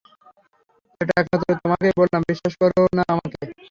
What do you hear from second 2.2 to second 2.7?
বিশ্বাস